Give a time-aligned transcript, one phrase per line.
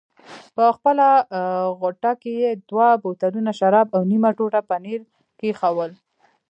[0.55, 1.07] په خپله
[1.79, 5.01] غوټه کې یې دوه بوتلونه شراب او نیمه ټوټه پنیر
[5.39, 5.91] کېښوول.